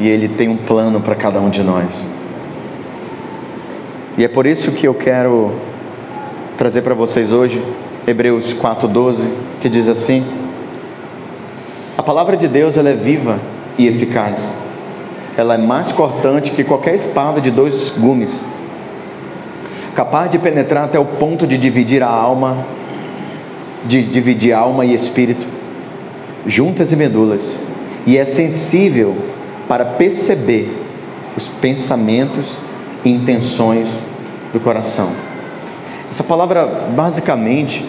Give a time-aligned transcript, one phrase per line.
[0.00, 1.88] e Ele tem um plano para cada um de nós.
[4.16, 5.52] E é por isso que eu quero
[6.56, 7.62] trazer para vocês hoje
[8.06, 9.24] Hebreus 4:12,
[9.60, 10.24] que diz assim:
[11.98, 13.38] A palavra de Deus ela é viva
[13.76, 14.54] e eficaz.
[15.36, 18.44] Ela é mais cortante que qualquer espada de dois gumes,
[19.94, 22.64] capaz de penetrar até o ponto de dividir a alma,
[23.84, 25.46] de dividir alma e espírito,
[26.46, 27.56] juntas e medulas,
[28.06, 29.29] e é sensível
[29.70, 30.68] para perceber
[31.36, 32.56] os pensamentos
[33.04, 33.86] e intenções
[34.52, 35.12] do coração.
[36.10, 37.86] Essa palavra, basicamente,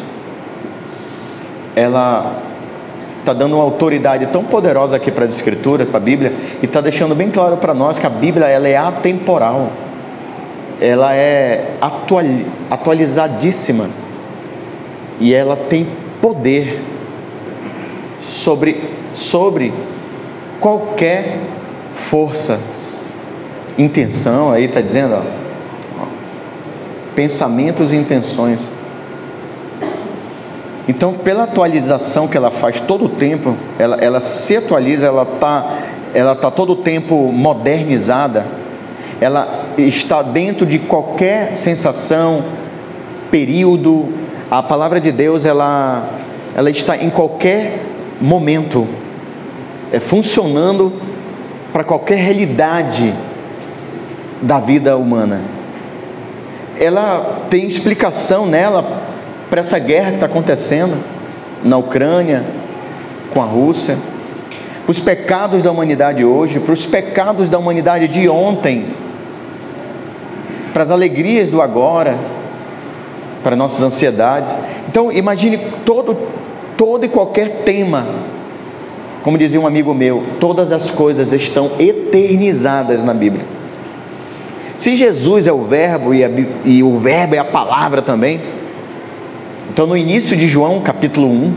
[1.75, 2.39] ela
[3.19, 6.81] está dando uma autoridade tão poderosa aqui para as Escrituras, para a Bíblia, e está
[6.81, 9.71] deixando bem claro para nós que a Bíblia ela é atemporal,
[10.79, 11.77] ela é
[12.69, 13.89] atualizadíssima
[15.19, 15.87] e ela tem
[16.21, 16.79] poder
[18.21, 18.83] sobre,
[19.15, 19.73] sobre
[20.59, 21.39] qualquer
[21.93, 22.59] força,
[23.77, 26.05] intenção, aí está dizendo, ó,
[27.15, 28.59] pensamentos e intenções.
[30.87, 35.77] Então, pela atualização que ela faz todo o tempo, ela, ela se atualiza, ela está
[36.13, 38.45] ela tá todo o tempo modernizada,
[39.19, 42.43] ela está dentro de qualquer sensação,
[43.29, 44.09] período.
[44.49, 46.09] A palavra de Deus, ela,
[46.55, 47.79] ela está em qualquer
[48.19, 48.87] momento,
[49.91, 50.91] é, funcionando
[51.71, 53.13] para qualquer realidade
[54.41, 55.41] da vida humana.
[56.79, 59.03] Ela tem explicação nela
[59.49, 60.97] para essa guerra que está acontecendo
[61.63, 62.43] na Ucrânia,
[63.33, 63.97] com a Rússia,
[64.83, 68.87] para os pecados da humanidade hoje, para os pecados da humanidade de ontem,
[70.73, 72.17] para as alegrias do agora,
[73.43, 74.51] para nossas ansiedades.
[74.87, 76.17] Então, imagine todo,
[76.77, 78.05] todo e qualquer tema
[79.23, 83.45] como dizia um amigo meu, todas as coisas estão eternizadas na Bíblia.
[84.75, 86.29] Se Jesus é o Verbo e, a,
[86.65, 88.41] e, o Verbo é a palavra também,
[89.69, 91.53] então no início de João capítulo 1,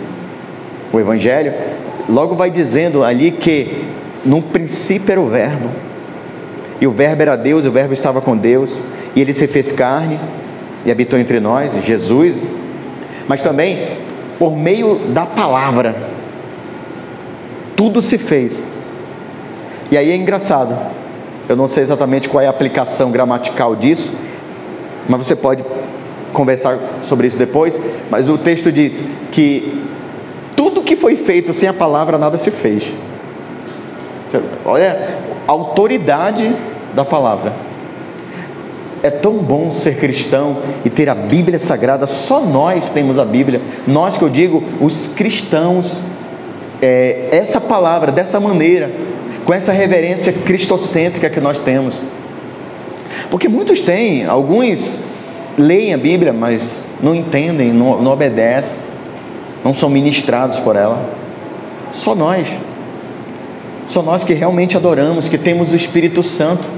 [0.93, 1.55] o Evangelho,
[2.09, 3.84] logo vai dizendo ali que
[4.25, 5.71] no princípio era o Verbo,
[6.81, 8.78] e o Verbo era Deus, e o Verbo estava com Deus,
[9.17, 10.21] e ele se fez carne
[10.84, 12.34] e habitou entre nós, Jesus,
[13.27, 13.78] mas também
[14.38, 15.94] por meio da palavra
[17.77, 18.67] tudo se fez.
[19.91, 20.77] E aí é engraçado.
[21.49, 24.12] Eu não sei exatamente qual é a aplicação gramatical disso,
[25.09, 25.65] mas você pode
[26.33, 27.81] conversar sobre isso depois.
[28.11, 29.83] Mas o texto diz que
[30.57, 32.85] tudo que foi feito sem a palavra, nada se fez.
[34.65, 36.55] Olha a autoridade
[36.95, 37.53] da palavra.
[39.03, 43.61] É tão bom ser cristão e ter a Bíblia Sagrada, só nós temos a Bíblia,
[43.87, 46.01] nós que eu digo, os cristãos
[46.84, 48.91] é, essa palavra dessa maneira,
[49.47, 52.03] com essa reverência cristocêntrica que nós temos.
[53.31, 55.05] Porque muitos têm, alguns
[55.56, 58.78] leem a Bíblia, mas não entendem, não, não obedecem,
[59.65, 61.09] não são ministrados por ela.
[61.91, 62.49] Só nós.
[63.89, 66.69] Só nós que realmente adoramos, que temos o Espírito Santo.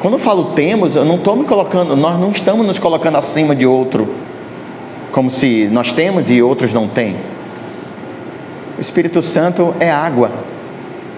[0.00, 3.56] Quando eu falo temos, eu não estou me colocando, nós não estamos nos colocando acima
[3.56, 4.08] de outro,
[5.10, 7.16] como se nós temos e outros não têm.
[8.82, 10.30] Espírito Santo é água,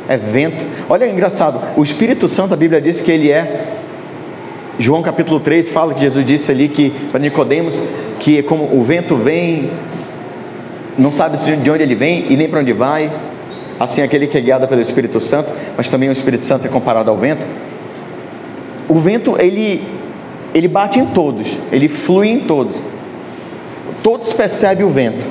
[0.09, 0.65] é vento.
[0.89, 3.75] Olha, é engraçado, o Espírito Santo, a Bíblia diz que ele é.
[4.79, 7.77] João capítulo 3 fala que Jesus disse ali que para Nicodemos
[8.21, 9.71] que como o vento vem,
[10.99, 13.11] não sabe de onde ele vem e nem para onde vai.
[13.79, 17.11] Assim aquele que é guiado pelo Espírito Santo, mas também o Espírito Santo é comparado
[17.11, 17.45] ao vento.
[18.89, 19.83] O vento ele
[20.55, 22.77] ele bate em todos, ele flui em todos.
[24.03, 25.25] Todos percebem o vento.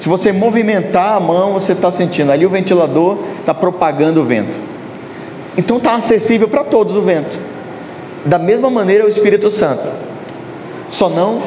[0.00, 2.32] Se você movimentar a mão, você está sentindo.
[2.32, 4.58] Ali o ventilador está propagando o vento.
[5.58, 7.38] Então está acessível para todos o vento.
[8.24, 9.86] Da mesma maneira o Espírito Santo.
[10.88, 11.42] Só não,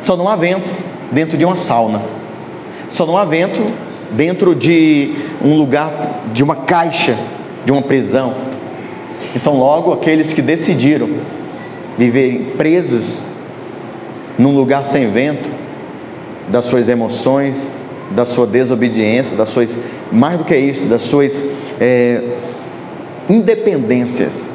[0.00, 0.70] só não há vento
[1.12, 2.00] dentro de uma sauna.
[2.88, 3.60] Só não há vento
[4.10, 5.14] dentro de
[5.44, 7.14] um lugar, de uma caixa,
[7.66, 8.34] de uma prisão.
[9.36, 11.10] Então, logo aqueles que decidiram
[11.98, 13.18] viver presos
[14.38, 15.50] num lugar sem vento,
[16.48, 17.54] das suas emoções,
[18.10, 21.50] da sua desobediência, das suas, mais do que isso, das suas
[21.80, 22.22] é,
[23.28, 24.48] independências,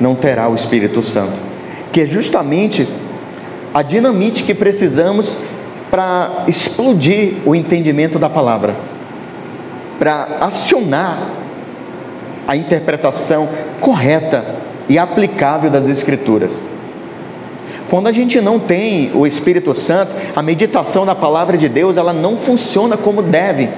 [0.00, 1.34] não terá o Espírito Santo,
[1.92, 2.88] que é justamente
[3.74, 5.42] a dinamite que precisamos
[5.90, 8.74] para explodir o entendimento da palavra,
[9.98, 11.30] para acionar
[12.48, 13.48] a interpretação
[13.80, 14.44] correta
[14.88, 16.58] e aplicável das Escrituras.
[17.92, 22.14] Quando a gente não tem o Espírito Santo, a meditação na palavra de Deus, ela
[22.14, 23.68] não funciona como deve.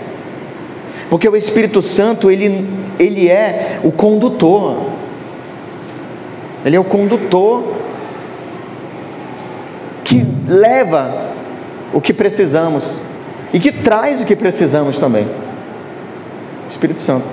[1.10, 2.64] Porque o Espírito Santo, ele,
[2.96, 4.76] ele é o condutor.
[6.64, 7.64] Ele é o condutor
[10.04, 11.32] que leva
[11.92, 13.00] o que precisamos
[13.52, 15.26] e que traz o que precisamos também.
[16.70, 17.26] Espírito Santo.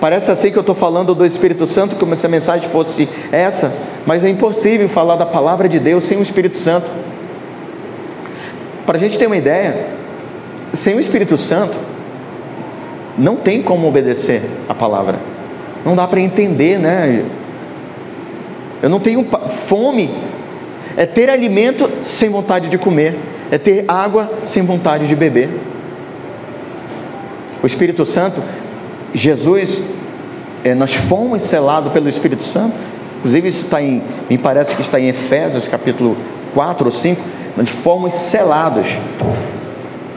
[0.00, 3.72] Parece assim que eu estou falando do Espírito Santo, como se a mensagem fosse essa,
[4.06, 6.90] mas é impossível falar da palavra de Deus sem o Espírito Santo.
[8.86, 9.88] Para a gente ter uma ideia,
[10.72, 11.78] sem o Espírito Santo,
[13.16, 15.18] não tem como obedecer a palavra,
[15.84, 17.24] não dá para entender, né?
[18.82, 19.26] Eu não tenho
[19.66, 20.10] fome,
[20.96, 23.16] é ter alimento sem vontade de comer,
[23.50, 25.50] é ter água sem vontade de beber.
[27.62, 28.40] O Espírito Santo
[29.14, 29.82] Jesus,
[30.62, 32.74] é, nós fomos selados pelo Espírito Santo,
[33.20, 36.16] inclusive isso está em, me parece que está em Efésios capítulo
[36.54, 37.22] 4 ou 5,
[37.56, 38.88] nós fomos selados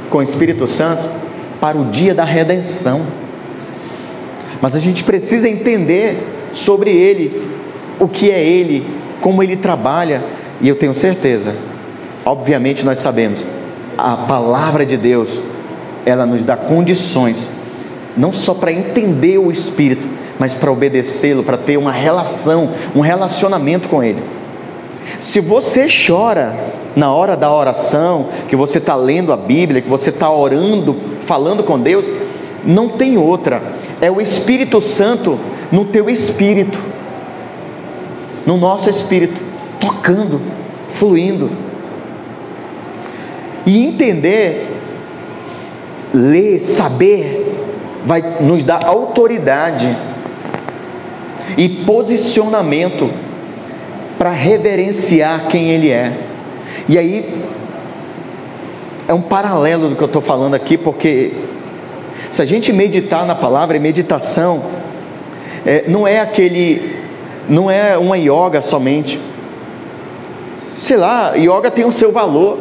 [0.09, 1.09] com o Espírito Santo
[1.59, 3.01] para o dia da redenção.
[4.61, 6.17] Mas a gente precisa entender
[6.53, 7.51] sobre ele,
[7.99, 8.87] o que é ele,
[9.19, 10.23] como ele trabalha,
[10.61, 11.53] e eu tenho certeza,
[12.25, 13.45] obviamente nós sabemos,
[13.97, 15.29] a palavra de Deus,
[16.05, 17.49] ela nos dá condições
[18.15, 20.07] não só para entender o Espírito,
[20.39, 24.21] mas para obedecê-lo, para ter uma relação, um relacionamento com Ele.
[25.19, 26.53] Se você chora
[26.95, 31.63] na hora da oração, que você está lendo a Bíblia, que você está orando, falando
[31.63, 32.05] com Deus,
[32.65, 33.61] não tem outra,
[33.99, 35.39] é o Espírito Santo
[35.71, 36.79] no teu espírito,
[38.45, 39.41] no nosso espírito,
[39.79, 40.39] tocando,
[40.89, 41.49] fluindo.
[43.65, 44.67] E entender,
[46.13, 47.55] ler, saber,
[48.05, 49.95] vai nos dar autoridade
[51.57, 53.09] e posicionamento
[54.17, 56.17] para reverenciar quem Ele é.
[56.87, 57.43] E aí,
[59.07, 61.33] é um paralelo do que eu estou falando aqui, porque
[62.29, 64.63] se a gente meditar na palavra, meditação
[65.65, 66.95] é, não é aquele,
[67.47, 69.19] não é uma yoga somente.
[70.77, 72.59] Sei lá, yoga tem o seu valor,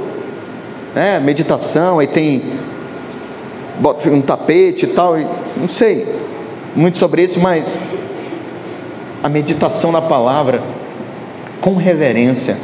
[0.95, 1.19] né?
[1.21, 2.43] Meditação, aí tem
[3.79, 5.17] bota um tapete e tal,
[5.57, 6.07] não sei
[6.77, 7.79] muito sobre isso, mas
[9.23, 10.63] a meditação na palavra
[11.61, 12.57] com reverência,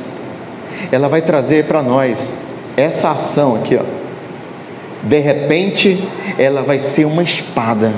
[0.91, 2.35] ela vai trazer para nós
[2.77, 3.83] essa ação aqui, ó.
[5.03, 6.03] De repente,
[6.37, 7.93] ela vai ser uma espada.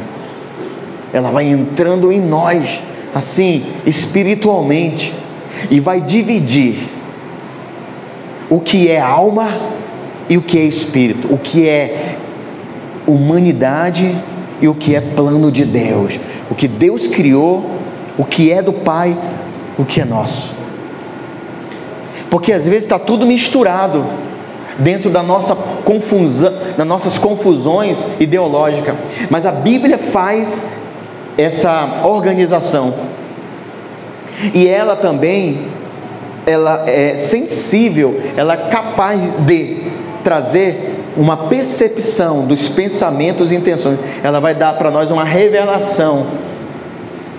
[1.13, 2.81] Ela vai entrando em nós,
[3.15, 5.13] assim, espiritualmente,
[5.71, 6.89] e vai dividir
[8.51, 9.49] o que é alma
[10.29, 12.17] e o que é espírito, o que é
[13.07, 14.15] humanidade
[14.61, 16.15] e o que é plano de Deus,
[16.51, 17.80] o que Deus criou,
[18.21, 19.17] o que é do Pai,
[19.79, 20.53] o que é nosso.
[22.29, 24.05] Porque às vezes está tudo misturado
[24.79, 28.95] dentro da nossa confusão, das nossas confusões ideológicas,
[29.31, 30.67] mas a Bíblia faz
[31.39, 32.93] essa organização.
[34.53, 35.69] E ela também
[36.47, 39.79] ela é sensível, ela é capaz de
[40.23, 46.50] trazer uma percepção dos pensamentos e intenções, ela vai dar para nós uma revelação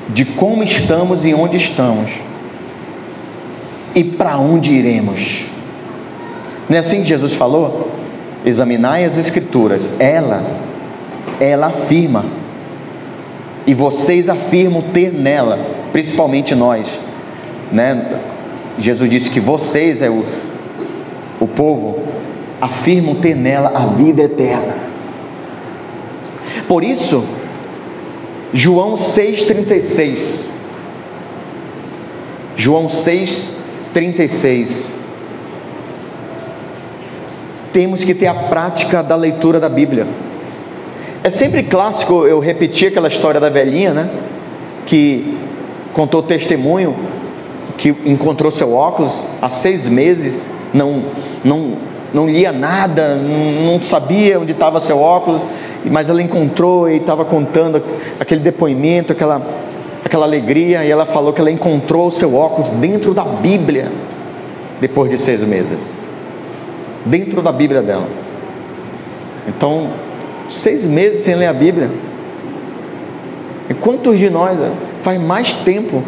[0.09, 2.11] de como estamos e onde estamos
[3.95, 5.45] e para onde iremos.
[6.69, 7.91] Não é assim que Jesus falou?
[8.45, 10.43] Examinai as Escrituras, ela,
[11.39, 12.25] ela afirma,
[13.67, 15.59] e vocês afirmam ter nela,
[15.91, 16.87] principalmente nós,
[17.71, 18.19] né?
[18.79, 20.25] Jesus disse que vocês é o,
[21.39, 21.99] o povo
[22.59, 24.75] afirmam ter nela a vida eterna.
[26.67, 27.23] Por isso,
[28.53, 30.51] João 6,36.
[32.55, 34.91] João 6,36.
[37.71, 40.05] Temos que ter a prática da leitura da Bíblia.
[41.23, 44.09] É sempre clássico eu repetir aquela história da velhinha, né?
[44.85, 45.37] Que
[45.93, 46.95] contou testemunho
[47.77, 51.05] que encontrou seu óculos há seis meses, não,
[51.43, 51.77] não
[52.13, 55.41] não lia nada, não sabia onde estava seu óculos,
[55.85, 57.81] mas ela encontrou e estava contando
[58.19, 59.41] aquele depoimento, aquela,
[60.03, 63.91] aquela alegria, e ela falou que ela encontrou o seu óculos dentro da Bíblia,
[64.79, 65.79] depois de seis meses.
[67.05, 68.07] Dentro da Bíblia dela.
[69.47, 69.89] Então,
[70.49, 71.89] seis meses sem ler a Bíblia.
[73.69, 74.71] E quantos de nós eh,
[75.01, 76.03] faz mais tempo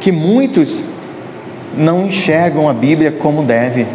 [0.00, 0.82] que muitos
[1.76, 3.86] não enxergam a Bíblia como deve?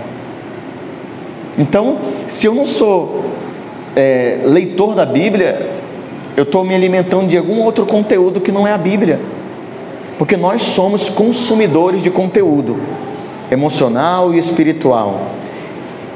[1.57, 3.32] Então, se eu não sou
[3.95, 5.71] é, leitor da Bíblia,
[6.35, 9.19] eu estou me alimentando de algum outro conteúdo que não é a Bíblia,
[10.17, 12.77] porque nós somos consumidores de conteúdo
[13.51, 15.21] emocional e espiritual.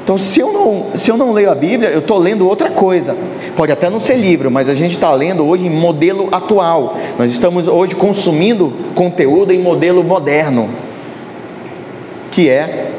[0.02, 3.14] Então, se eu não, se eu não leio a Bíblia, eu estou lendo outra coisa.
[3.54, 6.96] Pode até não ser livro, mas a gente está lendo hoje em modelo atual.
[7.18, 10.70] Nós estamos hoje consumindo conteúdo em modelo moderno,
[12.30, 12.90] que é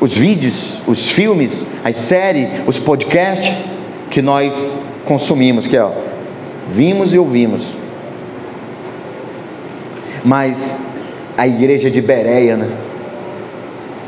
[0.00, 3.54] os vídeos, os filmes, as séries, os podcasts
[4.10, 5.90] que nós consumimos, que é ó,
[6.68, 7.64] vimos e ouvimos.
[10.24, 10.84] Mas
[11.36, 12.68] a igreja de Bereia, né?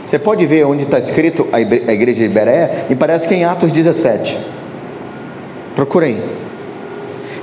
[0.05, 3.45] Você pode ver onde está escrito a igreja de Bereia, e parece que é em
[3.45, 4.37] Atos 17.
[5.77, 6.21] Procurem.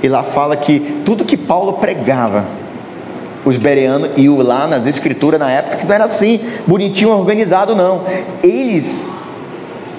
[0.02, 2.44] E lá fala que tudo que Paulo pregava,
[3.44, 8.02] os bereanos, e lá nas escrituras na época, que não era assim, bonitinho, organizado, não.
[8.42, 9.08] Eles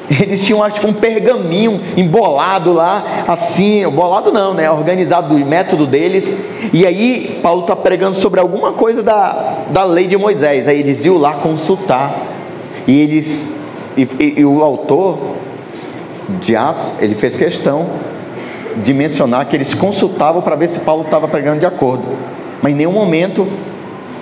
[0.21, 4.69] eles tinham acho, um pergaminho embolado lá, assim, bolado não, né?
[4.69, 6.37] Organizado do método deles.
[6.73, 10.67] E aí Paulo está pregando sobre alguma coisa da, da lei de Moisés.
[10.67, 12.23] Aí eles iam lá consultar
[12.87, 13.55] e eles
[13.95, 15.17] e, e, e o autor
[16.41, 17.87] de Atos, ele fez questão
[18.83, 22.03] de mencionar que eles consultavam para ver se Paulo estava pregando de acordo.
[22.61, 23.47] Mas em nenhum momento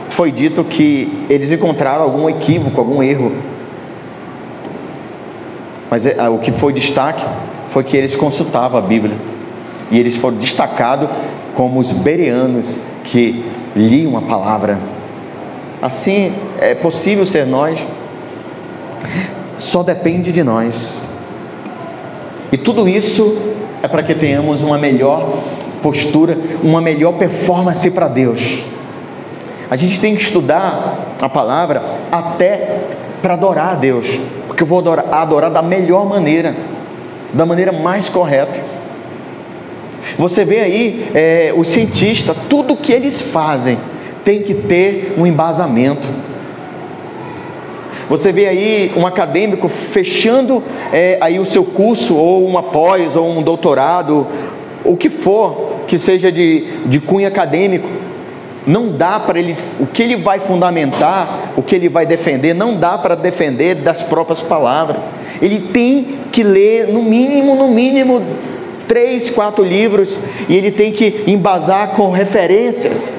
[0.10, 3.32] foi dito que eles encontraram algum equívoco, algum erro.
[5.89, 7.24] Mas é, o que foi destaque
[7.70, 9.15] foi que eles consultavam a Bíblia.
[9.89, 11.10] E eles foram destacados
[11.56, 12.65] como os bereanos
[13.03, 13.44] que
[13.75, 14.77] liam a palavra.
[15.82, 17.79] Assim é possível ser nós
[19.58, 21.00] só depende de nós.
[22.51, 23.38] E tudo isso
[23.82, 25.38] é para que tenhamos uma melhor
[25.82, 28.64] postura, uma melhor performance para Deus.
[29.70, 31.82] A gente tem que estudar a palavra
[32.12, 32.80] até
[33.22, 34.08] para adorar a Deus,
[34.48, 36.56] porque eu vou adorar, adorar da melhor maneira,
[37.34, 38.60] da maneira mais correta.
[40.18, 43.78] Você vê aí é, os cientistas, tudo que eles fazem
[44.24, 46.08] tem que ter um embasamento.
[48.10, 53.30] Você vê aí um acadêmico fechando é, aí o seu curso, ou um após, ou
[53.30, 54.26] um doutorado,
[54.88, 57.88] o que for que seja de, de cunho acadêmico,
[58.65, 62.77] não dá para ele, o que ele vai fundamentar, o que ele vai defender, não
[62.77, 64.98] dá para defender das próprias palavras.
[65.41, 68.22] Ele tem que ler, no mínimo, no mínimo,
[68.88, 70.17] três, quatro livros,
[70.50, 73.12] e ele tem que embasar com referências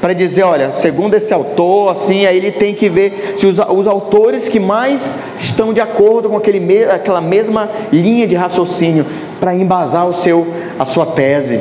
[0.00, 3.86] para dizer, olha, segundo esse autor, assim, aí ele tem que ver se os, os
[3.86, 5.00] autores que mais
[5.38, 9.06] estão de acordo com aquele, aquela mesma linha de raciocínio
[9.38, 10.46] para embasar o seu,
[10.78, 11.60] a sua tese.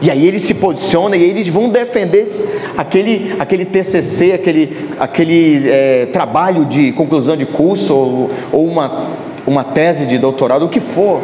[0.00, 2.28] E aí eles se posicionam e eles vão defender
[2.76, 9.08] aquele, aquele TCC, aquele, aquele é, trabalho de conclusão de curso ou, ou uma,
[9.46, 11.22] uma tese de doutorado, o que for.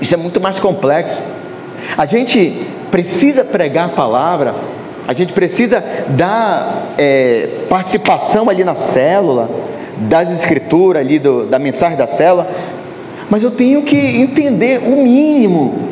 [0.00, 1.22] Isso é muito mais complexo.
[1.96, 4.54] A gente precisa pregar a palavra,
[5.06, 9.48] a gente precisa dar é, participação ali na célula,
[10.08, 12.48] das escrituras ali, do, da mensagem da célula,
[13.32, 15.88] mas eu tenho que entender o mínimo.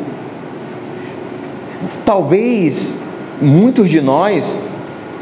[2.05, 2.99] Talvez
[3.41, 4.55] muitos de nós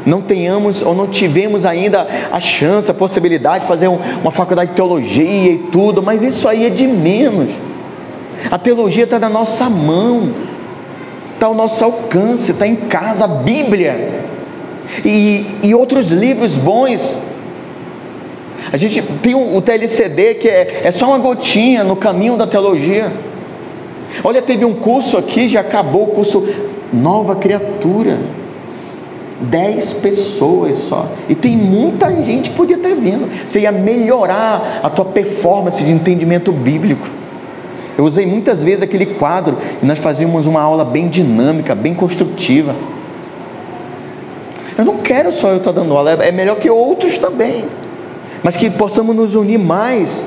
[0.04, 4.68] não tenhamos ou não tivemos ainda a chance, a possibilidade de fazer um, uma faculdade
[4.68, 7.48] de teologia e tudo, mas isso aí é de menos.
[8.50, 10.34] A teologia está na nossa mão
[11.32, 14.26] está ao nosso alcance, está em casa, a Bíblia
[15.02, 17.16] e, e outros livros bons.
[18.72, 23.12] A gente tem o, TLCD que é, é só uma gotinha no caminho da teologia.
[24.22, 26.48] Olha, teve um curso aqui, já acabou o curso
[26.92, 28.18] Nova Criatura.
[29.40, 31.08] Dez pessoas só.
[31.28, 33.28] E tem muita gente que podia ter vindo.
[33.46, 37.08] Você ia melhorar a tua performance de entendimento bíblico.
[37.96, 42.74] Eu usei muitas vezes aquele quadro e nós fazíamos uma aula bem dinâmica, bem construtiva.
[44.76, 47.64] Eu não quero só eu estar dando aula, é melhor que outros também,
[48.42, 50.22] mas que possamos nos unir mais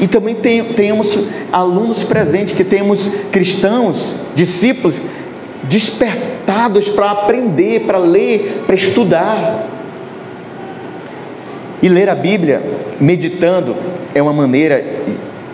[0.00, 4.96] e também tenhamos alunos presentes, que temos cristãos, discípulos
[5.64, 9.66] despertados para aprender, para ler, para estudar.
[11.82, 12.62] E ler a Bíblia
[13.00, 13.76] meditando
[14.14, 14.84] é uma maneira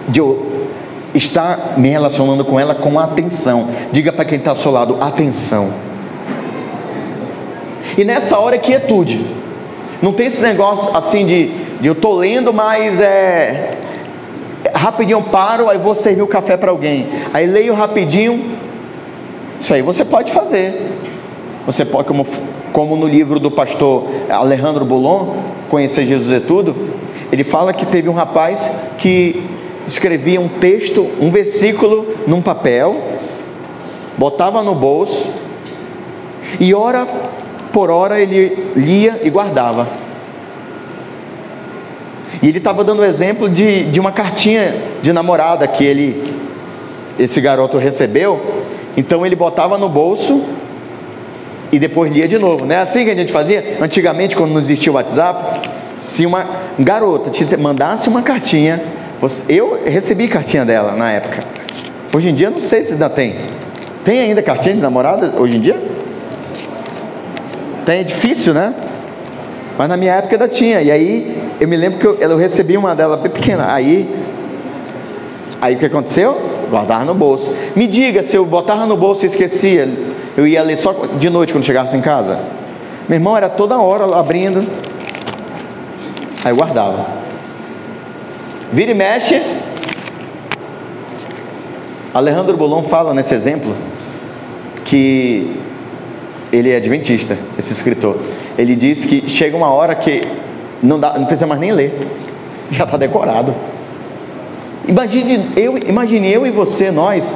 [0.08, 0.20] de
[1.14, 3.68] está me relacionando com ela com atenção.
[3.90, 5.72] Diga para quem está ao seu lado: atenção.
[7.96, 9.20] E nessa hora, quietude.
[10.00, 13.72] Não tem esse negócio assim de, de eu estou lendo, mas é.
[14.72, 17.08] Rapidinho eu paro, aí vou servir o café para alguém.
[17.34, 18.56] Aí leio rapidinho.
[19.58, 20.92] Isso aí você pode fazer.
[21.66, 22.24] Você pode, como,
[22.72, 26.76] como no livro do pastor Alejandro Boulon, Conhecer Jesus é Tudo,
[27.32, 29.42] ele fala que teve um rapaz que
[29.84, 32.96] escrevia um texto, um versículo num papel,
[34.16, 35.32] botava no bolso
[36.60, 37.08] e hora
[37.72, 40.01] por hora ele lia e guardava.
[42.42, 46.34] E ele estava dando o exemplo de, de uma cartinha de namorada que ele,
[47.16, 48.40] esse garoto recebeu.
[48.96, 50.44] Então ele botava no bolso
[51.70, 52.66] e depois lia de novo.
[52.66, 53.78] Não é assim que a gente fazia?
[53.80, 56.44] Antigamente, quando não existia o WhatsApp, se uma
[56.78, 58.82] garota te mandasse uma cartinha,
[59.48, 61.44] eu recebi cartinha dela na época.
[62.14, 63.36] Hoje em dia não sei se ainda tem.
[64.04, 65.80] Tem ainda cartinha de namorada hoje em dia?
[67.86, 68.74] Tem, é difícil, né?
[69.78, 70.82] Mas na minha época ainda tinha.
[70.82, 73.72] E aí eu me lembro que eu, eu recebi uma dela bem pequena.
[73.72, 74.12] Aí,
[75.60, 76.36] aí o que aconteceu?
[76.68, 77.56] Guardava no bolso.
[77.76, 79.88] Me diga, se eu botava no bolso e esquecia,
[80.36, 82.40] eu ia ler só de noite quando chegasse em casa.
[83.08, 84.68] Meu irmão era toda hora abrindo.
[86.44, 87.06] Aí guardava.
[88.72, 89.40] Vira e mexe.
[92.12, 93.72] Alejandro Bolon fala nesse exemplo
[94.84, 95.60] que
[96.52, 98.18] ele é adventista, esse escritor.
[98.58, 100.41] Ele diz que chega uma hora que
[100.82, 102.08] não, dá, não precisa mais nem ler,
[102.70, 103.54] já está decorado.
[104.88, 107.32] Imagine eu, imagine eu e você, nós,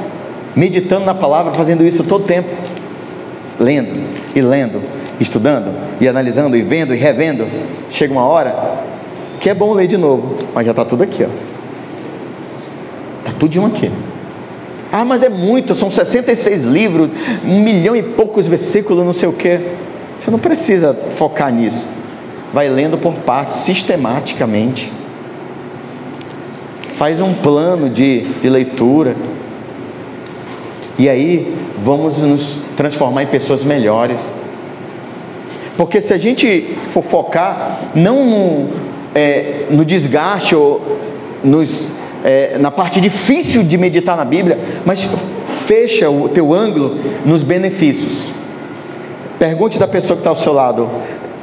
[0.55, 2.49] meditando na palavra, fazendo isso todo tempo,
[3.59, 4.03] lendo
[4.35, 4.81] e lendo,
[5.19, 7.47] estudando e analisando e vendo e revendo.
[7.89, 8.83] Chega uma hora
[9.39, 11.27] que é bom ler de novo, mas já está tudo aqui, ó.
[13.19, 13.89] Está tudo de um aqui.
[14.91, 17.09] Ah, mas é muito, são 66 livros,
[17.45, 19.59] um milhão e poucos versículos, não sei o que.
[20.17, 21.96] Você não precisa focar nisso.
[22.53, 24.91] Vai lendo por partes, sistematicamente.
[26.93, 29.15] Faz um plano de, de leitura.
[30.97, 34.31] E aí vamos nos transformar em pessoas melhores.
[35.75, 38.69] Porque se a gente for focar não no,
[39.13, 40.97] é, no desgaste ou
[41.43, 45.07] nos é, na parte difícil de meditar na Bíblia, mas
[45.67, 48.31] fecha o teu ângulo nos benefícios.
[49.37, 50.89] Pergunte da pessoa que está ao seu lado: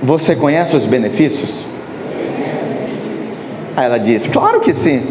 [0.04, 1.64] Você conhece os benefícios?
[3.74, 5.02] Aí ela diz: Claro que sim.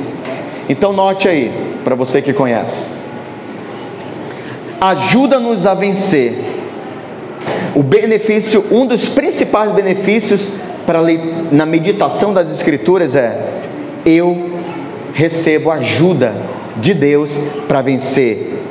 [0.69, 1.51] Então note aí,
[1.83, 2.79] para você que conhece.
[4.79, 6.37] Ajuda-nos a vencer.
[7.73, 10.53] O benefício, um dos principais benefícios
[10.85, 10.99] para
[11.51, 13.49] na meditação das Escrituras é:
[14.05, 14.59] eu
[15.11, 16.35] recebo ajuda
[16.77, 17.35] de Deus
[17.67, 18.61] para vencer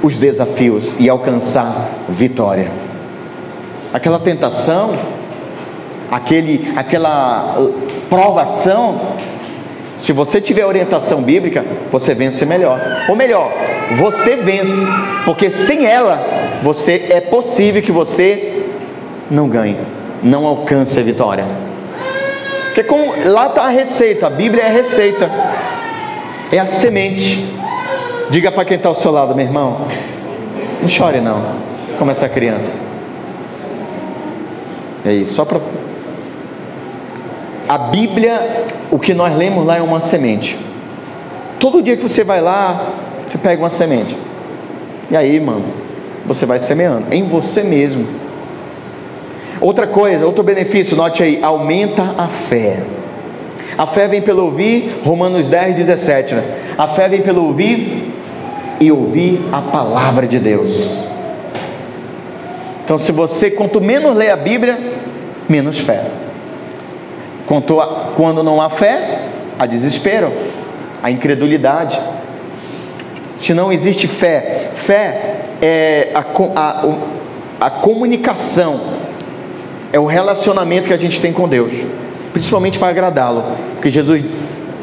[0.00, 2.70] os desafios e alcançar vitória.
[3.92, 5.15] Aquela tentação,
[6.10, 7.72] aquele, aquela uh,
[8.08, 9.00] provação,
[9.94, 12.80] se você tiver orientação bíblica, você vence melhor.
[13.08, 13.52] Ou melhor,
[13.96, 14.86] você vence,
[15.24, 16.24] porque sem ela,
[16.62, 18.64] você é possível que você
[19.30, 19.78] não ganhe,
[20.22, 21.44] não alcance a vitória.
[22.74, 22.84] Porque
[23.24, 25.30] lá está a receita, a Bíblia é a receita
[26.52, 27.44] é a semente.
[28.30, 29.86] Diga para quem está ao seu lado, meu irmão.
[30.80, 31.56] Não chore não,
[31.98, 32.72] como essa criança.
[35.04, 35.60] É isso, só para.
[37.68, 40.56] A Bíblia, o que nós lemos lá é uma semente.
[41.58, 42.94] Todo dia que você vai lá,
[43.26, 44.16] você pega uma semente.
[45.10, 45.64] E aí, mano,
[46.24, 48.06] você vai semeando em você mesmo.
[49.60, 52.82] Outra coisa, outro benefício, note aí, aumenta a fé.
[53.76, 56.34] A fé vem pelo ouvir, Romanos 10, 17.
[56.34, 56.56] Né?
[56.78, 58.12] A fé vem pelo ouvir
[58.78, 61.04] e ouvir a palavra de Deus.
[62.84, 64.78] Então, se você, quanto menos lê a Bíblia,
[65.48, 66.04] menos fé.
[67.80, 69.28] A, quando não há fé,
[69.58, 70.32] há desespero,
[71.02, 71.98] há incredulidade.
[73.36, 76.24] Se não existe fé, fé é a,
[76.56, 76.96] a,
[77.60, 78.80] a comunicação,
[79.92, 81.72] é o relacionamento que a gente tem com Deus
[82.36, 84.22] principalmente para agradá-lo, porque Jesus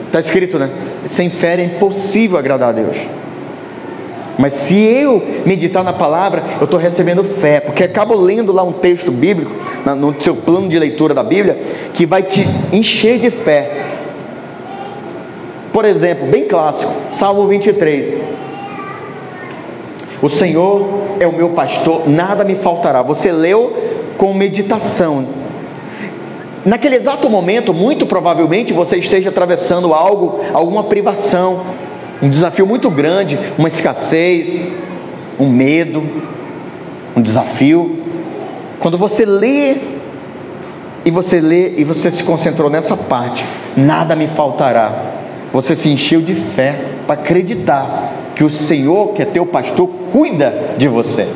[0.08, 0.72] está escrito, né?
[1.06, 2.98] Sem fé é impossível agradar a Deus.
[4.38, 8.72] Mas se eu meditar na palavra, eu estou recebendo fé, porque acabo lendo lá um
[8.72, 9.52] texto bíblico,
[9.96, 11.58] no seu plano de leitura da Bíblia,
[11.94, 13.86] que vai te encher de fé.
[15.72, 18.22] Por exemplo, bem clássico, Salmo 23.
[20.22, 20.88] O Senhor
[21.20, 23.02] é o meu pastor, nada me faltará.
[23.02, 23.74] Você leu
[24.18, 25.28] com meditação,
[26.66, 31.60] Naquele exato momento, muito provavelmente você esteja atravessando algo, alguma privação,
[32.22, 34.72] um desafio muito grande, uma escassez,
[35.40, 36.04] um medo,
[37.16, 38.00] um desafio.
[38.80, 39.78] Quando você lê
[41.06, 43.44] e você lê e você se concentrou nessa parte,
[43.76, 45.14] nada me faltará.
[45.52, 50.76] Você se encheu de fé para acreditar que o Senhor, que é teu pastor, cuida
[50.78, 51.28] de você.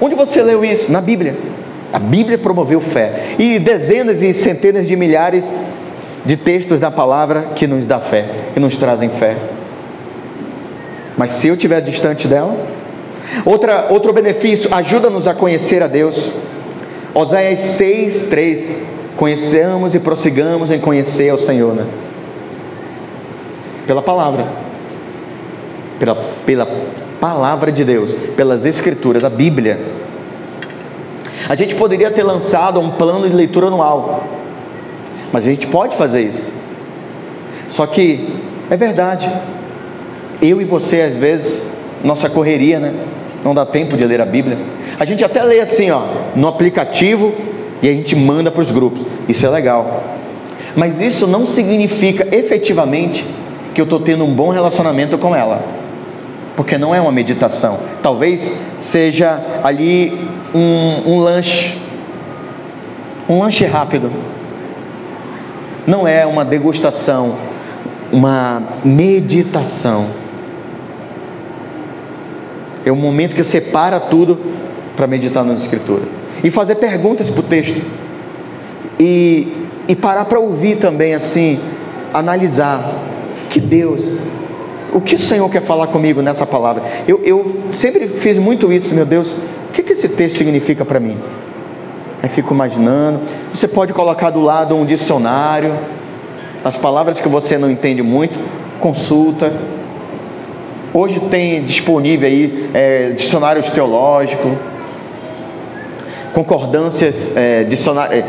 [0.00, 0.92] Onde você leu isso?
[0.92, 1.36] Na Bíblia.
[1.92, 3.34] A Bíblia promoveu fé.
[3.38, 5.48] E dezenas e centenas de milhares
[6.24, 9.36] de textos da palavra que nos dá fé, que nos trazem fé.
[11.16, 12.56] Mas se eu estiver distante dela,
[13.44, 16.32] outra, outro benefício, ajuda-nos a conhecer a Deus.
[17.14, 18.76] Oséias 6, 3.
[19.16, 21.86] conheçamos e prossigamos em conhecer o Senhor, né?
[23.86, 24.46] Pela palavra,
[25.98, 26.68] pela, pela
[27.18, 29.80] palavra de Deus, pelas Escrituras, a Bíblia.
[31.48, 34.24] A gente poderia ter lançado um plano de leitura anual,
[35.32, 36.50] mas a gente pode fazer isso.
[37.68, 38.28] Só que
[38.68, 39.30] é verdade,
[40.42, 41.66] eu e você, às vezes,
[42.04, 42.94] nossa correria, né?
[43.44, 44.58] Não dá tempo de ler a Bíblia.
[44.98, 46.02] A gente até lê assim, ó,
[46.34, 47.32] no aplicativo
[47.82, 49.02] e a gente manda para os grupos.
[49.28, 50.02] Isso é legal.
[50.74, 53.24] Mas isso não significa efetivamente
[53.74, 55.64] que eu estou tendo um bom relacionamento com ela.
[56.56, 57.78] Porque não é uma meditação.
[58.02, 61.78] Talvez seja ali um, um lanche.
[63.28, 64.10] Um lanche rápido.
[65.86, 67.36] Não é uma degustação,
[68.10, 70.06] uma meditação.
[72.86, 74.38] É um momento que separa tudo
[74.94, 76.08] para meditar nas Escrituras.
[76.44, 77.82] E fazer perguntas para o texto.
[79.00, 81.58] E, e parar para ouvir também, assim,
[82.14, 83.02] analisar.
[83.50, 84.12] Que Deus,
[84.92, 86.84] o que o Senhor quer falar comigo nessa palavra?
[87.08, 89.32] Eu, eu sempre fiz muito isso, meu Deus.
[89.32, 91.18] O que, que esse texto significa para mim?
[92.22, 93.18] Aí fico imaginando.
[93.52, 95.74] Você pode colocar do lado um dicionário.
[96.64, 98.38] As palavras que você não entende muito,
[98.78, 99.52] consulta
[100.98, 104.50] Hoje tem disponível aí é, dicionários teológicos,
[106.32, 108.24] concordâncias, é, dicionário, é,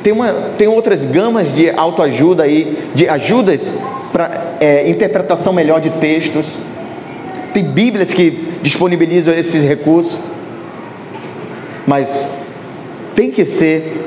[0.00, 3.74] tem, uma, tem outras gamas de autoajuda aí, de ajudas
[4.12, 6.58] para é, interpretação melhor de textos.
[7.52, 8.30] Tem Bíblias que
[8.62, 10.16] disponibilizam esses recursos,
[11.88, 12.32] mas
[13.16, 14.06] tem que ser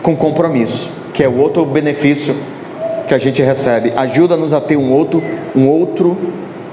[0.00, 2.36] com compromisso, que é o outro benefício
[3.06, 3.92] que a gente recebe.
[3.96, 5.22] Ajuda-nos a ter um outro,
[5.54, 6.16] um outro,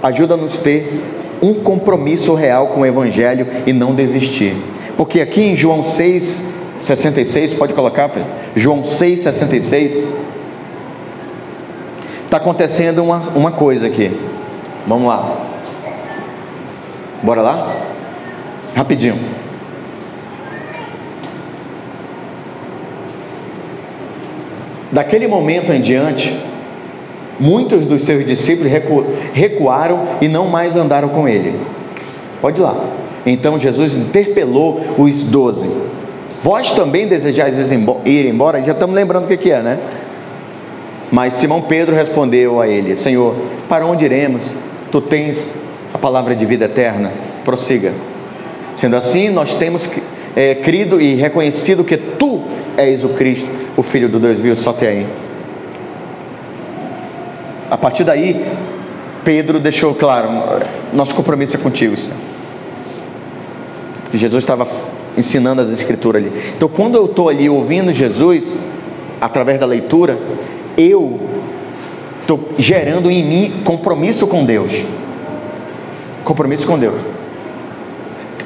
[0.02, 1.02] ajuda-nos a ter
[1.42, 4.56] um compromisso real com o Evangelho e não desistir.
[4.98, 8.26] Porque aqui em João 6, 66, pode colocar, filho?
[8.56, 10.04] João 6, 66,
[12.26, 14.12] está acontecendo uma, uma coisa aqui.
[14.88, 15.38] Vamos lá.
[17.22, 17.76] Bora lá?
[18.76, 19.43] Rapidinho.
[24.94, 26.38] Daquele momento em diante,
[27.40, 29.04] muitos dos seus discípulos recu
[29.34, 31.60] recuaram e não mais andaram com ele.
[32.40, 32.86] Pode ir lá.
[33.26, 35.88] Então Jesus interpelou os doze.
[36.44, 38.62] Vós também desejais ir embora?
[38.62, 39.80] Já estamos lembrando o que, é, né?
[41.12, 43.34] Mas Simão Pedro respondeu a ele: Senhor,
[43.68, 44.52] para onde iremos?
[44.92, 45.56] Tu tens
[45.92, 47.12] a palavra de vida eterna.
[47.44, 47.94] Prossiga.
[48.76, 49.92] Sendo assim, nós temos
[50.36, 52.42] é, crido e reconhecido que tu
[52.78, 55.08] és o Cristo, o Filho do Deus vivo, só aí.
[57.70, 58.46] A partir daí,
[59.24, 60.30] Pedro deixou claro:
[60.94, 62.18] nosso compromisso é contigo, Senhor.
[64.14, 64.68] Jesus estava
[65.18, 66.32] ensinando as Escrituras ali.
[66.56, 68.56] Então, quando eu estou ali ouvindo Jesus,
[69.20, 70.18] através da leitura,
[70.78, 71.20] eu
[72.22, 74.72] estou gerando em mim compromisso com Deus.
[76.24, 77.02] Compromisso com Deus.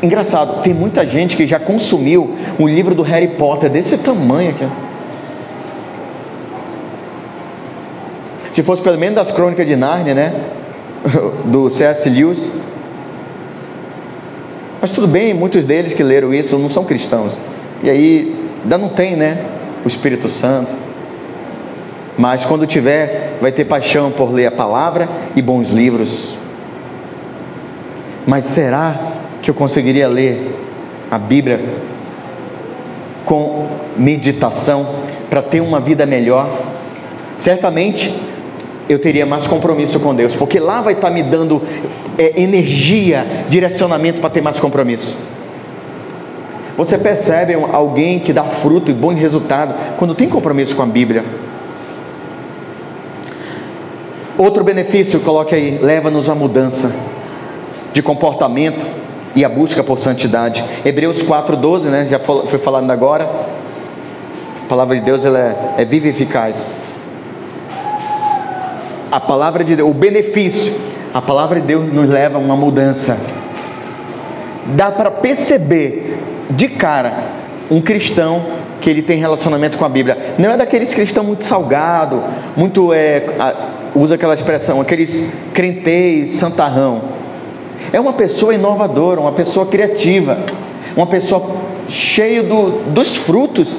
[0.02, 4.66] Engraçado, tem muita gente que já consumiu um livro do Harry Potter desse tamanho aqui.
[8.58, 10.34] Se fosse pelo menos das crônicas de Nárnia, né?
[11.46, 12.10] Do C.S.
[12.10, 12.44] Lewis.
[14.82, 17.34] Mas tudo bem, muitos deles que leram isso não são cristãos.
[17.84, 19.46] E aí, ainda não tem, né?
[19.86, 20.76] O Espírito Santo.
[22.18, 26.36] Mas quando tiver, vai ter paixão por ler a palavra e bons livros.
[28.26, 30.58] Mas será que eu conseguiria ler
[31.12, 31.60] a Bíblia
[33.24, 34.96] com meditação
[35.30, 36.50] para ter uma vida melhor?
[37.38, 38.26] Certamente
[38.90, 41.62] eu teria mais compromisso com Deus, porque lá vai estar me dando
[42.18, 45.16] é, energia, direcionamento para ter mais compromisso.
[46.78, 51.24] Você percebe alguém que dá fruto e bom resultado quando tem compromisso com a Bíblia.
[54.38, 56.96] Outro benefício, coloque aí, leva-nos à mudança
[57.92, 58.86] de comportamento
[59.36, 60.64] e a busca por santidade.
[60.86, 62.08] Hebreus 4,12, né?
[62.08, 63.24] Já foi falando agora.
[64.64, 66.68] A palavra de Deus ela é, é viva e eficaz.
[69.18, 70.76] A palavra de Deus, o benefício,
[71.12, 73.18] a palavra de Deus nos leva a uma mudança.
[74.76, 76.20] Dá para perceber
[76.52, 77.14] de cara
[77.72, 78.46] um cristão
[78.80, 80.36] que ele tem relacionamento com a Bíblia.
[80.38, 82.24] Não é daqueles cristãos muito salgado,
[82.56, 83.26] muito é,
[83.96, 87.18] usa aquela expressão, aqueles crentez, santarrão
[87.92, 90.38] é uma pessoa inovadora, uma pessoa criativa,
[90.96, 91.56] uma pessoa
[91.88, 93.78] cheia do, dos frutos.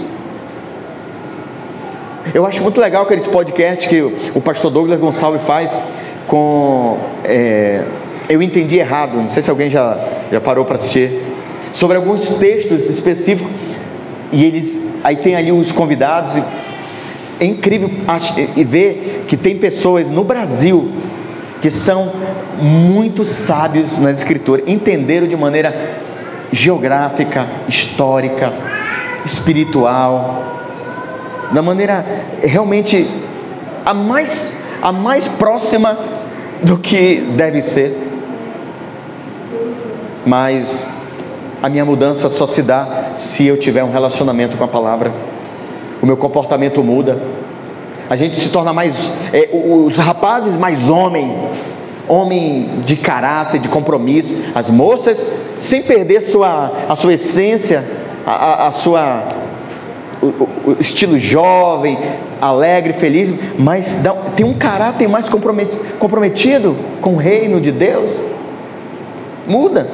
[2.34, 4.02] Eu acho muito legal aqueles podcasts que
[4.34, 5.74] o pastor Douglas Gonçalves faz
[6.26, 6.98] com.
[7.24, 7.82] É,
[8.28, 9.98] eu entendi errado, não sei se alguém já,
[10.30, 11.22] já parou para assistir,
[11.72, 13.50] sobre alguns textos específicos,
[14.30, 16.36] e eles aí tem ali os convidados.
[16.36, 16.42] E
[17.40, 17.90] é incrível
[18.56, 20.90] e ver que tem pessoas no Brasil
[21.62, 22.12] que são
[22.60, 25.74] muito sábios na escritura, entenderam de maneira
[26.52, 28.52] geográfica, histórica,
[29.24, 30.57] espiritual,
[31.52, 32.04] da maneira
[32.42, 33.08] realmente
[33.84, 35.98] a mais, a mais próxima
[36.62, 37.96] do que deve ser.
[40.26, 40.86] Mas
[41.62, 45.12] a minha mudança só se dá se eu tiver um relacionamento com a palavra.
[46.02, 47.20] O meu comportamento muda.
[48.08, 49.14] A gente se torna mais.
[49.32, 51.48] É, os rapazes mais homem,
[52.06, 54.36] homem de caráter, de compromisso.
[54.54, 57.84] As moças, sem perder sua, a sua essência,
[58.26, 59.24] a, a, a sua.
[60.20, 61.96] O, o, estilo jovem,
[62.40, 68.12] alegre, feliz, mas dá, tem um caráter mais comprometido, comprometido com o reino de Deus.
[69.46, 69.88] Muda.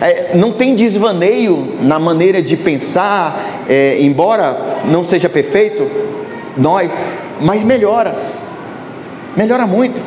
[0.00, 5.88] É, não tem desvaneio na maneira de pensar, é, embora não seja perfeito,
[6.56, 6.90] nós,
[7.40, 8.14] mas melhora,
[9.36, 10.00] melhora muito.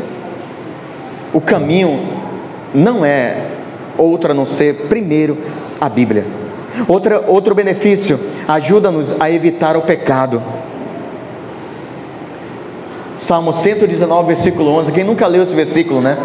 [1.34, 1.99] O caminho
[2.73, 3.47] não é
[3.97, 5.38] outro a não ser, primeiro,
[5.79, 6.40] a Bíblia.
[6.88, 10.41] Outra, outro benefício, ajuda-nos a evitar o pecado.
[13.15, 14.91] Salmo 119, versículo 11.
[14.91, 16.17] Quem nunca leu esse versículo, né?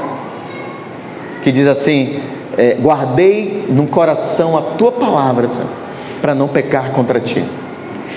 [1.42, 2.20] Que diz assim:
[2.56, 5.48] é, guardei no coração a tua palavra,
[6.22, 7.44] para não pecar contra ti.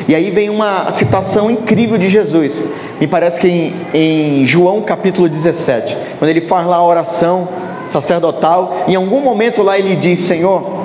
[0.07, 2.63] E aí vem uma citação incrível de Jesus,
[2.99, 7.47] me parece que em, em João capítulo 17, quando ele faz lá a oração
[7.87, 10.78] sacerdotal, em algum momento lá ele diz: Senhor,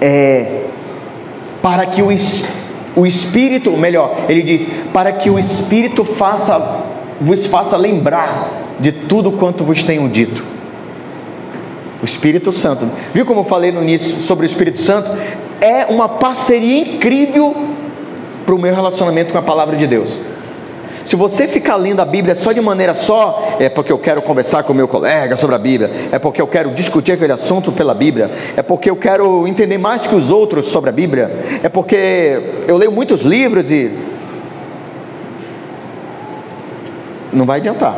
[0.00, 0.64] é,
[1.62, 2.08] para que o,
[2.96, 6.82] o Espírito, melhor, ele diz, para que o Espírito faça,
[7.20, 10.44] vos faça lembrar de tudo quanto vos tenho dito.
[12.02, 12.86] O Espírito Santo.
[13.14, 15.10] Viu como eu falei no início sobre o Espírito Santo?
[15.60, 17.56] É uma parceria incrível
[18.44, 20.18] para o meu relacionamento com a palavra de Deus.
[21.04, 24.62] Se você ficar lendo a Bíblia só de maneira só, é porque eu quero conversar
[24.62, 28.30] com meu colega sobre a Bíblia, é porque eu quero discutir aquele assunto pela Bíblia,
[28.56, 31.30] é porque eu quero entender mais que os outros sobre a Bíblia,
[31.62, 33.92] é porque eu leio muitos livros e
[37.32, 37.96] não vai adiantar.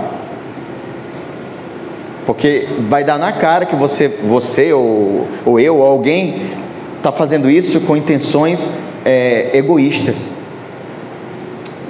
[2.26, 6.50] Porque vai dar na cara que você, você ou, ou eu ou alguém
[6.96, 10.28] está fazendo isso com intenções é, egoístas,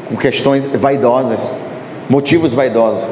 [0.07, 1.55] com questões vaidosas,
[2.09, 3.05] motivos vaidosos.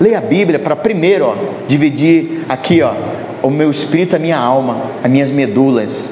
[0.00, 1.34] Leia a Bíblia para primeiro ó,
[1.66, 2.92] dividir aqui ó,
[3.42, 6.10] o meu espírito, a minha alma, as minhas medulas.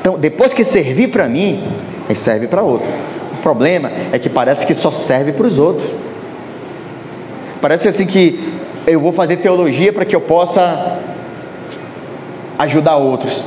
[0.00, 1.62] Então, depois que servir para mim,
[2.08, 2.88] aí serve para outro.
[3.32, 5.88] O problema é que parece que só serve para os outros.
[7.60, 8.38] Parece assim que
[8.86, 10.98] eu vou fazer teologia para que eu possa
[12.58, 13.42] ajudar outros.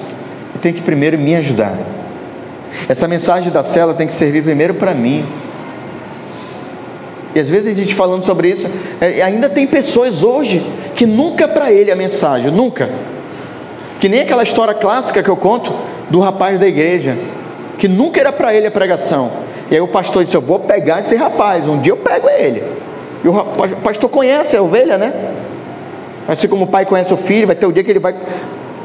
[0.56, 1.77] Eu tenho que primeiro me ajudar.
[2.89, 5.25] Essa mensagem da cela tem que servir primeiro para mim.
[7.35, 8.67] E às vezes a gente falando sobre isso,
[8.99, 12.89] é, ainda tem pessoas hoje que nunca para ele a mensagem, nunca.
[13.99, 15.71] Que nem aquela história clássica que eu conto
[16.09, 17.17] do rapaz da igreja,
[17.77, 19.31] que nunca era para ele a pregação.
[19.69, 22.63] E aí o pastor disse: Eu vou pegar esse rapaz, um dia eu pego ele.
[23.23, 23.33] E o
[23.83, 25.13] pastor conhece a ovelha, né?
[26.27, 28.13] Assim como o pai conhece o filho, vai ter o dia que ele vai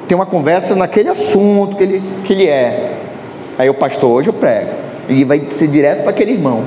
[0.09, 2.93] ter uma conversa naquele assunto que ele, que ele é.
[3.59, 4.71] Aí o pastor, hoje eu prego.
[5.09, 6.65] E vai ser direto para aquele irmão.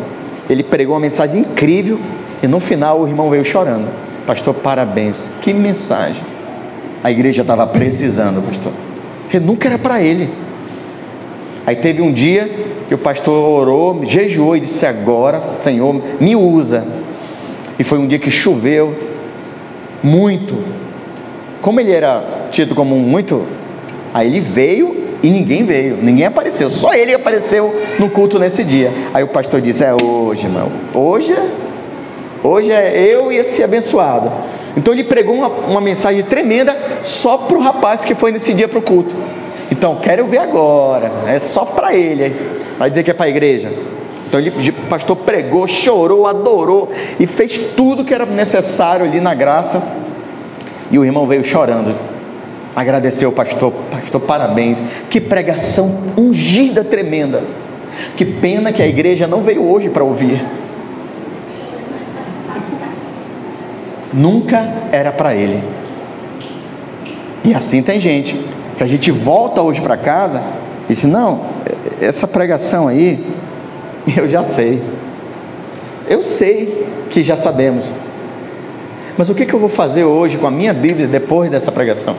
[0.49, 1.99] Ele pregou uma mensagem incrível
[2.41, 3.87] e no final o irmão veio chorando.
[4.25, 5.31] Pastor, parabéns.
[5.41, 6.21] Que mensagem.
[7.03, 8.73] A igreja estava precisando, pastor.
[9.23, 10.29] Porque nunca era para ele.
[11.65, 12.49] Aí teve um dia
[12.87, 16.85] que o pastor orou, jejuou e disse: Agora, Senhor, me usa
[17.77, 18.95] e foi um dia que choveu
[20.03, 20.55] muito.
[21.61, 23.43] Como ele era tido como muito,
[24.13, 28.91] aí ele veio e ninguém veio, ninguém apareceu, só ele apareceu no culto nesse dia.
[29.13, 31.35] Aí o pastor disse: É hoje, irmão, hoje
[32.43, 34.31] hoje é eu e esse abençoado.
[34.77, 38.67] Então ele pregou uma, uma mensagem tremenda só para o rapaz que foi nesse dia
[38.67, 39.15] para o culto.
[39.71, 42.35] Então, quero ver agora, é só para ele.
[42.77, 43.71] Vai dizer que é para a igreja.
[44.27, 49.33] Então ele, o pastor pregou, chorou, adorou e fez tudo que era necessário ali na
[49.33, 49.81] graça.
[50.91, 51.95] E o irmão veio chorando.
[52.75, 54.77] Agradeceu o pastor, pastor, parabéns.
[55.09, 57.43] Que pregação ungida tremenda.
[58.17, 60.43] Que pena que a igreja não veio hoje para ouvir.
[64.13, 65.63] Nunca era para ele.
[67.43, 68.39] E assim tem gente
[68.77, 70.41] que a gente volta hoje para casa
[70.89, 71.45] e diz: Não,
[72.01, 73.23] essa pregação aí
[74.15, 74.81] Eu já sei.
[76.07, 77.85] Eu sei que já sabemos.
[79.17, 82.15] Mas o que, que eu vou fazer hoje com a minha Bíblia depois dessa pregação?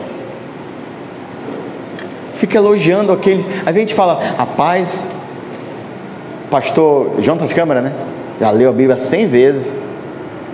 [2.37, 3.45] Fica elogiando aqueles.
[3.65, 5.07] A gente fala, a paz,
[6.49, 7.93] pastor Jonas Câmara, né?
[8.39, 9.75] Já leu a Bíblia cem vezes.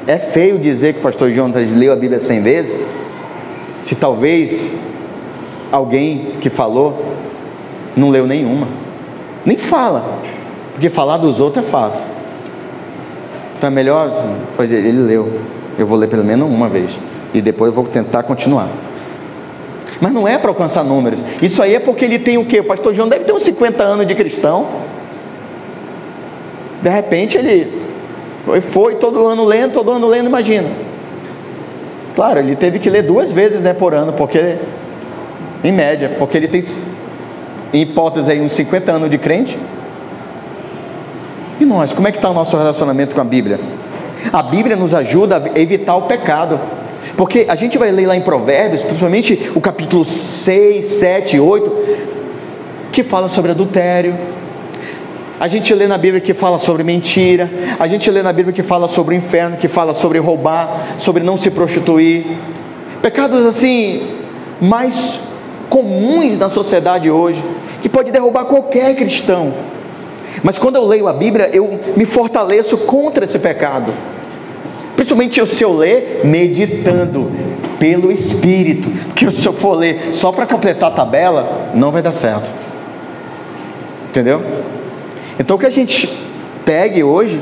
[0.07, 2.77] É feio dizer que o pastor Jonas leu a Bíblia cem vezes,
[3.81, 4.77] se talvez
[5.71, 7.05] alguém que falou
[7.95, 8.67] não leu nenhuma,
[9.45, 10.19] nem fala,
[10.73, 12.05] porque falar dos outros é fácil.
[13.57, 14.11] Então é melhor,
[14.57, 15.39] pois ele leu,
[15.77, 16.91] eu vou ler pelo menos uma vez
[17.33, 18.67] e depois eu vou tentar continuar.
[20.03, 21.17] Mas não é para alcançar números.
[21.41, 22.59] Isso aí é porque ele tem o quê?
[22.59, 24.67] O pastor João deve ter uns 50 anos de cristão.
[26.81, 27.71] De repente ele
[28.45, 30.67] foi, foi todo ano lendo, todo ano lendo, imagina.
[32.17, 34.57] Claro, ele teve que ler duas vezes né, por ano, porque,
[35.63, 36.61] em média, porque ele tem,
[37.71, 39.57] em hipótese, aí, uns 50 anos de crente.
[41.61, 43.57] E nós, como é que está o nosso relacionamento com a Bíblia?
[44.33, 46.59] A Bíblia nos ajuda a evitar o pecado.
[47.15, 51.71] Porque a gente vai ler lá em Provérbios, principalmente o capítulo 6, 7, 8,
[52.91, 54.15] que fala sobre adultério.
[55.39, 57.49] A gente lê na Bíblia que fala sobre mentira.
[57.79, 61.23] A gente lê na Bíblia que fala sobre o inferno, que fala sobre roubar, sobre
[61.23, 62.25] não se prostituir.
[63.01, 64.15] Pecados assim,
[64.61, 65.19] mais
[65.69, 67.43] comuns na sociedade hoje,
[67.81, 69.53] que pode derrubar qualquer cristão.
[70.41, 73.93] Mas quando eu leio a Bíblia, eu me fortaleço contra esse pecado.
[75.03, 77.29] Principalmente se eu ler meditando
[77.77, 78.89] pelo Espírito.
[79.07, 82.49] Porque se eu for ler só para completar a tabela, não vai dar certo.
[84.07, 84.41] Entendeu?
[85.37, 86.07] Então que a gente
[86.63, 87.37] pegue hoje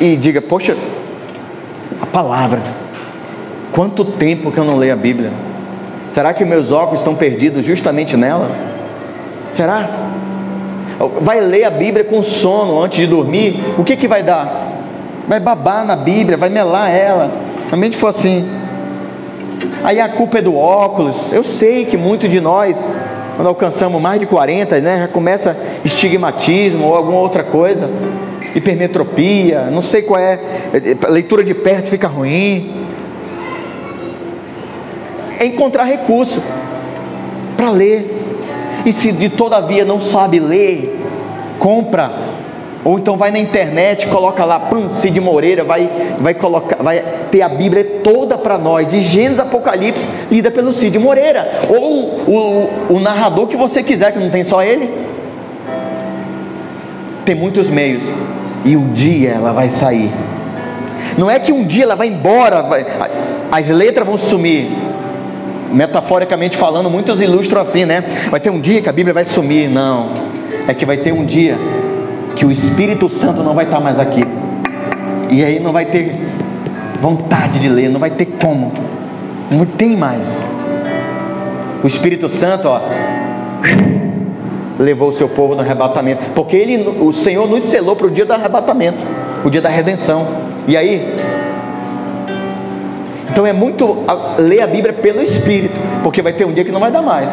[0.00, 0.76] e diga: Poxa,
[2.02, 2.60] a palavra.
[3.70, 5.30] Quanto tempo que eu não leio a Bíblia?
[6.10, 8.50] Será que meus óculos estão perdidos justamente nela?
[9.54, 9.88] Será?
[11.20, 13.62] Vai ler a Bíblia com sono antes de dormir?
[13.78, 14.67] O que, que vai dar?
[15.28, 17.30] Vai babar na Bíblia, vai melar ela.
[17.66, 18.48] Realmente for assim.
[19.84, 21.32] Aí a culpa é do óculos.
[21.32, 22.88] Eu sei que muitos de nós,
[23.36, 27.90] quando alcançamos mais de 40, né, já começa estigmatismo ou alguma outra coisa,
[28.54, 30.40] hipermetropia, não sei qual é,
[31.08, 32.86] leitura de perto fica ruim.
[35.38, 36.42] É encontrar recurso
[37.56, 38.14] para ler.
[38.86, 40.98] E se de todavia não sabe ler,
[41.58, 42.27] compra
[42.88, 47.42] ou então vai na internet, coloca lá, pum, Cid Moreira, vai, vai, colocar, vai ter
[47.42, 51.46] a Bíblia toda para nós, de Gênesis Apocalipse, lida pelo Cid Moreira.
[51.68, 54.90] Ou o, o narrador que você quiser, que não tem só ele.
[57.26, 58.04] Tem muitos meios.
[58.64, 60.10] E um dia ela vai sair.
[61.18, 62.86] Não é que um dia ela vai embora, vai,
[63.52, 64.66] as letras vão sumir.
[65.70, 68.02] Metaforicamente falando, muitos ilustram assim, né?
[68.30, 69.68] Vai ter um dia que a Bíblia vai sumir.
[69.68, 70.08] Não.
[70.66, 71.58] É que vai ter um dia
[72.38, 74.22] que o Espírito Santo não vai estar mais aqui.
[75.28, 76.14] E aí não vai ter
[77.00, 78.72] vontade de ler, não vai ter como.
[79.50, 80.40] Não tem mais.
[81.82, 82.80] O Espírito Santo, ó,
[84.78, 88.24] levou o seu povo no arrebatamento, porque ele, o Senhor nos selou para o dia
[88.24, 89.04] do arrebatamento,
[89.44, 90.26] o dia da redenção.
[90.68, 91.18] E aí,
[93.30, 94.04] então é muito
[94.38, 95.74] ler a Bíblia pelo Espírito,
[96.04, 97.30] porque vai ter um dia que não vai dar mais.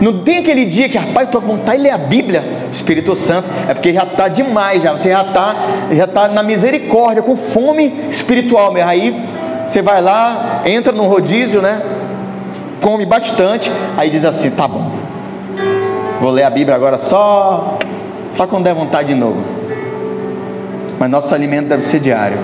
[0.00, 3.74] Não tem aquele dia que, rapaz, com vontade de ler a Bíblia, Espírito Santo, é
[3.74, 5.56] porque já está demais, já, você já está
[5.90, 8.72] já tá na misericórdia, com fome espiritual.
[8.72, 8.88] Mesmo.
[8.88, 9.28] Aí
[9.66, 11.82] você vai lá, entra no rodízio, né?
[12.80, 14.92] Come bastante, aí diz assim: tá bom,
[16.20, 17.76] vou ler a Bíblia agora só,
[18.32, 19.42] só quando der vontade de novo.
[20.96, 22.38] Mas nosso alimento deve ser diário.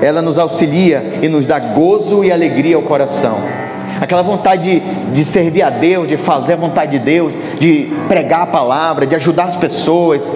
[0.00, 3.61] Ela nos auxilia e nos dá gozo e alegria ao coração
[4.00, 4.80] aquela vontade de,
[5.12, 9.14] de servir a Deus, de fazer a vontade de Deus, de pregar a palavra, de
[9.14, 10.28] ajudar as pessoas,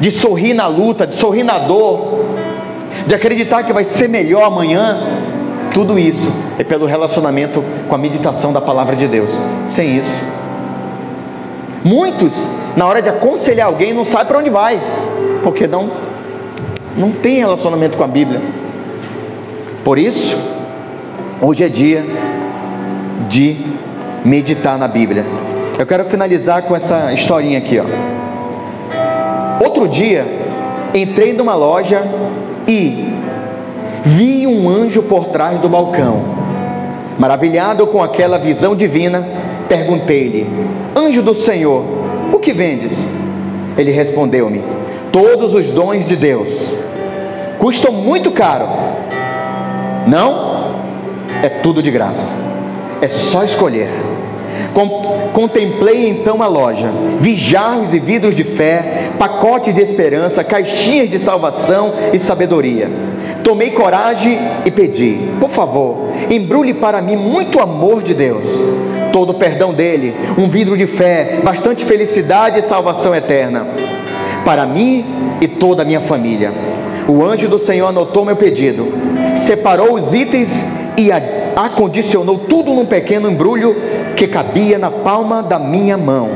[0.00, 2.24] de sorrir na luta, de sorrir na dor,
[3.06, 4.98] de acreditar que vai ser melhor amanhã.
[5.72, 9.38] Tudo isso é pelo relacionamento com a meditação da palavra de Deus.
[9.64, 10.22] Sem isso,
[11.84, 12.32] muitos,
[12.76, 14.80] na hora de aconselhar alguém, não sabem para onde vai,
[15.42, 15.90] porque não,
[16.96, 18.40] não tem relacionamento com a Bíblia.
[19.84, 20.38] Por isso,
[21.40, 22.04] hoje é dia
[23.32, 23.56] de
[24.22, 25.24] meditar na Bíblia.
[25.78, 27.84] Eu quero finalizar com essa historinha aqui, ó.
[29.64, 30.26] Outro dia,
[30.94, 32.02] entrei numa loja
[32.68, 33.16] e
[34.04, 36.22] vi um anjo por trás do balcão.
[37.18, 39.26] Maravilhado com aquela visão divina,
[39.66, 40.46] perguntei-lhe:
[40.94, 41.82] Anjo do Senhor,
[42.32, 43.08] o que vendes?
[43.78, 44.62] Ele respondeu-me:
[45.10, 46.50] Todos os dons de Deus.
[47.58, 48.66] Custam muito caro.
[50.06, 50.74] Não?
[51.42, 52.41] É tudo de graça.
[53.02, 53.90] É só escolher.
[55.32, 56.88] Contemplei então a loja,
[57.18, 62.88] vi jarros e vidros de fé, pacotes de esperança, caixinhas de salvação e sabedoria.
[63.42, 68.56] Tomei coragem e pedi: por favor, embrulhe para mim muito amor de Deus,
[69.12, 73.66] todo o perdão dele, um vidro de fé, bastante felicidade e salvação eterna.
[74.44, 75.04] para mim
[75.40, 76.52] e toda a minha família.
[77.08, 78.92] O anjo do Senhor anotou meu pedido,
[79.36, 81.10] separou os itens e
[81.56, 83.76] acondicionou tudo num pequeno embrulho
[84.16, 86.30] que cabia na palma da minha mão.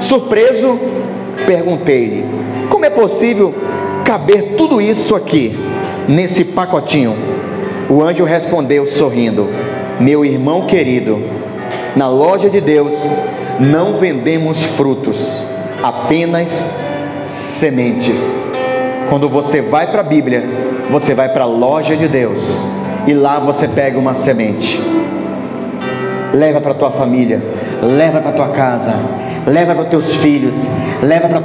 [0.00, 0.78] Surpreso,
[1.46, 2.24] perguntei-lhe:
[2.68, 3.54] Como é possível
[4.04, 5.56] caber tudo isso aqui,
[6.08, 7.14] nesse pacotinho?
[7.88, 9.48] O anjo respondeu sorrindo:
[10.00, 11.22] Meu irmão querido,
[11.94, 13.06] na loja de Deus
[13.58, 15.46] não vendemos frutos,
[15.82, 16.76] apenas
[17.26, 18.44] sementes.
[19.08, 20.42] Quando você vai para a Bíblia,
[20.90, 22.75] você vai para a loja de Deus
[23.06, 24.80] e lá você pega uma semente.
[26.32, 27.42] Leva para tua família,
[27.82, 28.92] leva para tua casa,
[29.46, 30.56] leva para teus filhos,
[31.02, 31.40] leva para